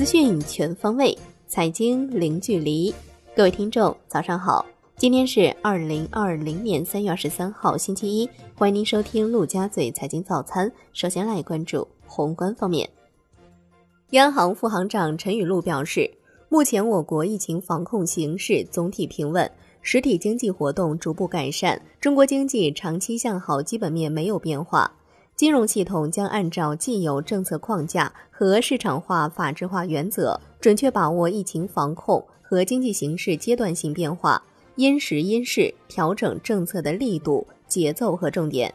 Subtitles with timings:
[0.00, 1.14] 资讯全方位，
[1.46, 2.90] 财经零距离。
[3.36, 4.64] 各位听众，早上好！
[4.96, 8.26] 今天是二零二零年三月二十三号，星期一。
[8.54, 10.72] 欢迎您收听陆家嘴财经早餐。
[10.94, 12.88] 首先来关注宏观方面。
[14.12, 16.10] 央行副行长陈雨露表示，
[16.48, 24.90] 目前我国疫情防控形势总体平稳，实体经济活动逐步改善，中国经济长期向好基本面没有变化。
[25.40, 34.42] 金融系统将按照既有政策框架和市场化、法治化原则，准确把握疫情防控和经济形势阶段性变化，
[34.76, 38.74] 因时因势调整政策的力度、节奏和重点。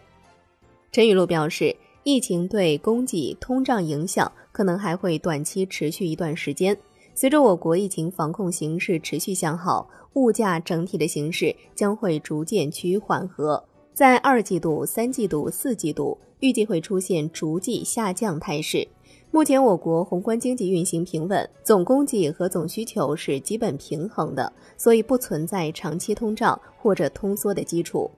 [0.92, 6.76] 陈雨露表示，疫情对供给、通胀影响可能还会短期持续一段时间。
[7.14, 13.64] 随着我国疫情防控形势持续向好，物价整体的形势将会逐渐趋于缓和。
[13.96, 18.86] 在二季度、三季度、四季度，预计会出现逐季下降态势。
[19.32, 28.12] 目前我国宏观经济运行平稳，总供给和总需求是基本平衡的，所以不存在长期通胀或者通缩的基础。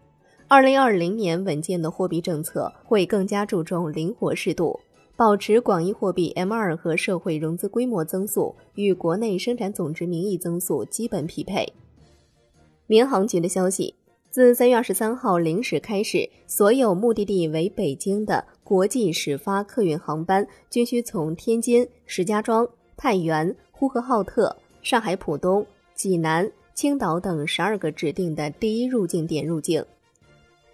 [0.47, 4.79] 二零二零年稳健的货币政策会更加注重灵活适度，
[5.15, 11.71] 保持广义货币 M 二和社会融资规模增速与国内生产总值名义增速基本匹配。
[12.87, 13.93] 民航局的消息。
[14.37, 25.65] 自三月二十三号零时开始，所有目的地为北京的国际始发客运航班均需从天津、石家庄、太原、呼和浩特、上海浦东、
[25.95, 29.83] 济南、青岛等十二个指定的第一入境点入境。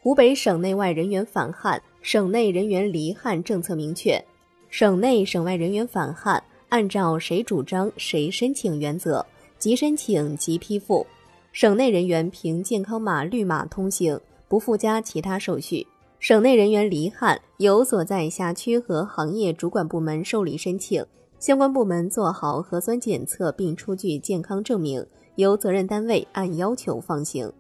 [0.02, 4.22] 湖北省内外人员返汉、省内人员离汉政策明确，
[4.70, 9.26] 省内省外人员返汉按照谁主张谁申请原则，
[9.58, 11.08] 即申请即批复。
[11.54, 15.86] 省内人员凭健康码绿码通行，不附加其他手续。
[16.18, 21.06] 省内人员离汉由所在辖区和行业主管部门受理申请，
[21.38, 27.54] 相关部门做好核酸检测并出具健康证明，由责任单位按要求放行。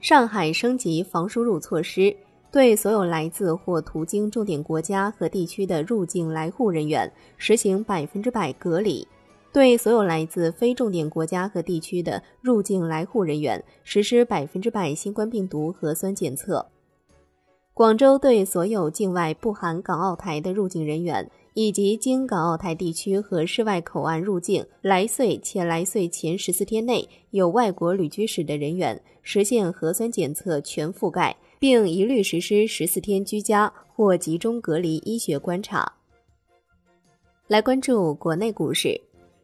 [0.00, 2.16] 上海升级防输入措施，
[2.50, 9.06] 对所有来自或途经重点国家和地区的入境来沪人员实行百分之百隔离。
[9.56, 16.66] 对所有来自非重点国家和地区的入境来沪人员实施百分之百新冠病毒核酸检测。
[17.72, 35.94] 广州对所有境外（不含港澳台）的入境人员，以及经港澳台地区和市外口岸入境来穗且来穗前十四天内有外国旅居史的人员，实现核酸检测全覆盖，并一律实施十四天居家或集中隔离医学观察。
[37.46, 39.00] 来关注国内股市。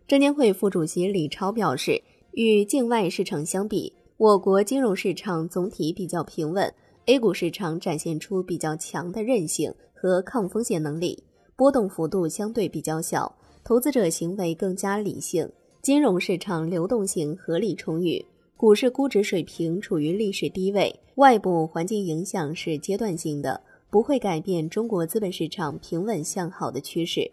[0.08, 2.02] 证监会副主席李超表示，
[2.32, 6.72] 与境外市场相比，我国金融市场总体比较平稳
[7.06, 11.22] ，A 股市场展现出比较强的韧性和抗风险能力，
[11.56, 15.48] 波动幅度相对比较小，投资者行为更加理性，
[15.80, 18.22] 金融市场流动性合理充裕，
[18.56, 27.30] 股市估值水平处于历史低位，外部环境影响是阶段性的，不会改变中国资本市场平稳向好的趋势。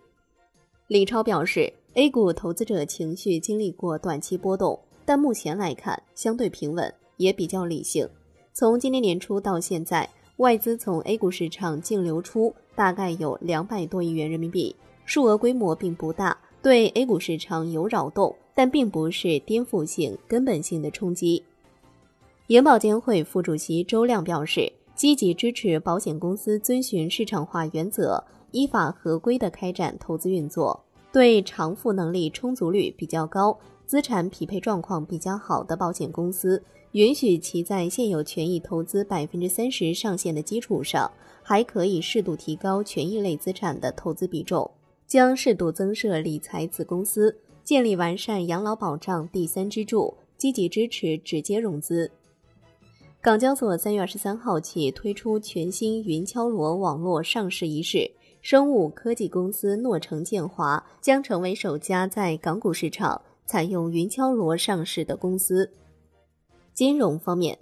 [0.87, 1.73] 李超表示。
[1.99, 8.07] A 股投资者情绪经历过短期波动，但目前来看相对平稳，也比较理性。
[8.53, 14.73] 从今年年初到现在，外资从 A 股市场净流出大概有两百多亿元人民币，
[15.03, 21.43] 数额规模并不大，对 A 股市场有扰动，但并不是颠覆性、根本性的冲击。
[22.47, 30.81] 银保监会副主席周亮表示，积极支持保险公司遵循市场化原则，依法合规的开展投资运作。
[31.11, 36.61] 对偿付能力充足率比较高、资产匹配状况比较好的保险公司，
[36.91, 41.11] 允许其在现有权益投资百分之三十上限的基础上，
[41.41, 44.69] 还可以适度提高权益类资产的投资比重，
[45.07, 52.11] 将适度增设理财子公司，建立完善养老保障第三支柱，积极支持直接融资。
[53.21, 58.09] 港交所三月二十三号起推出全新云敲锣网络上市仪式。
[58.41, 65.69] 生物科技公司诺成建华将成为首家在港股市场采用云敲锣上市的公司。
[66.73, 67.57] 金融方面，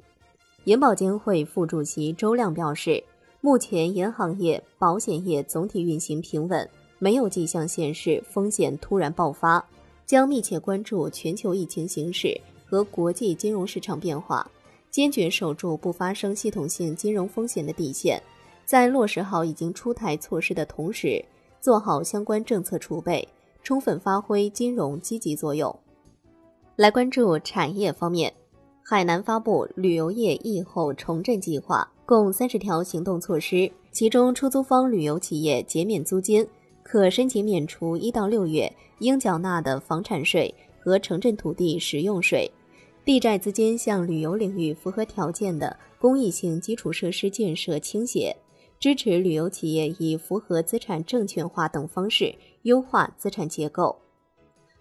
[0.65, 3.03] 银保监会副主席周亮表示，
[3.41, 6.69] 目前银行业、保险业总体运行平稳，
[6.99, 9.65] 没有迹象显示风险突然爆发，
[10.05, 14.49] 将密切关注全球疫情形势和国际金融市场变化，
[14.91, 18.21] 坚决守住不发生系统性金融风险的底线。
[18.67, 21.23] 在落实好已经出台措施的同时，
[21.61, 23.25] 做好相关政策储备，
[23.63, 25.73] 充分发挥金融积极作用。
[26.75, 28.33] 来关注产业方面，
[28.83, 36.45] 海南发布旅游业疫后重振计划，共三十条行动措施，其中出租方旅游企业减免租金，
[36.83, 38.69] 可申请免除一到六月
[38.99, 42.51] 应缴纳的房产税和城镇土地使用税。
[43.05, 48.35] 地债资金向旅游领域符合条件的公益性基础设施建设倾斜，
[48.79, 53.97] 支持旅游企业以符合资产证券化等方式优化资产结构。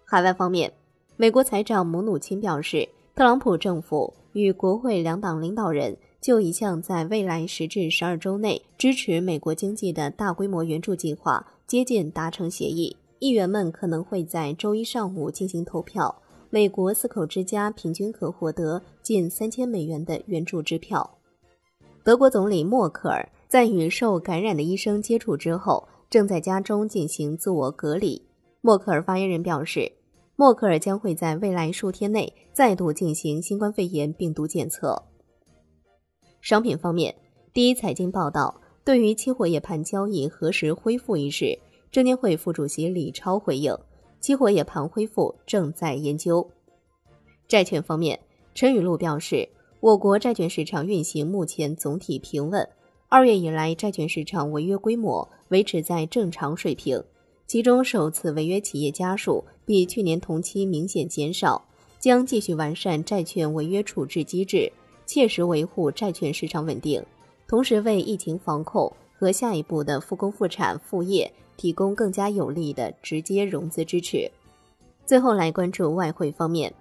[0.05, 0.71] 海外方面，
[1.15, 16.21] 美国财长姆努钦表示，特朗普政府与国会两党领导人就一项在未来十至十二周内支持美国经济的大规模援助计划接近达成协议，议员们可能会在周一上午进行投票。
[16.49, 21.17] 美国四口之家平均可获得近三千美元的援助支票。
[22.03, 28.21] 德国总理默克尔在与受感染的医生接触之后，正在家中进行自我隔离。
[28.59, 29.89] 默克尔发言人表示，
[30.35, 35.01] 默克尔将会在未来数天内再度进行新冠肺炎病毒检测。
[36.41, 37.15] 商品方面，
[37.53, 41.57] 第一财经报道，对于期货夜盘交易何时恢复一事，
[41.89, 43.73] 证监会副主席李超回应。
[44.19, 46.45] 期货夜盘恢复正在研究。
[47.47, 48.19] 债券方面，
[48.53, 49.47] 陈雨露表示，
[49.79, 52.67] 我国债券市场运行目前总体平稳。
[53.09, 57.01] 二月以来，债券市场违约规模维持在正常水平，
[57.45, 61.63] 其中首次违约企业家数比去年同期明显减少。
[61.99, 64.71] 将继续完善债券违约处置机制，
[65.05, 67.03] 切实维护债券市场稳定，
[67.47, 71.31] 同时为疫情防控和下一步的复工复产复业。
[71.57, 74.29] 提供更加有力的直接融资支持。
[75.07, 76.71] 最后来关注外汇方面，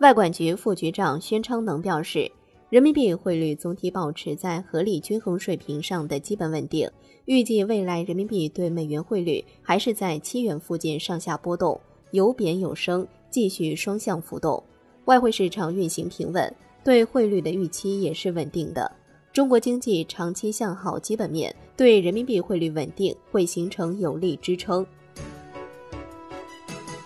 [0.00, 2.30] 外管局副局长宣昌能表示，
[2.68, 6.90] 人民币汇率总体保持在合理均衡水平上的基本稳定，
[7.26, 11.80] 预计未来人民币对美元汇率还是在七元附近上下波动，
[12.10, 14.60] 有贬有升，继续双向浮动。
[15.04, 16.52] 外汇市场运行平稳，
[16.82, 18.90] 对汇率的预期也是稳定的。
[19.32, 24.84] 中国经济长期向好基本面对人民币汇率稳定会形成有力支撑。